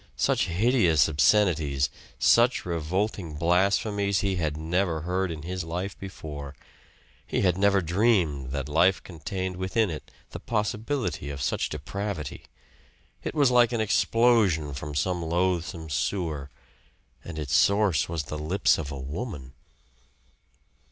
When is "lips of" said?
18.39-18.91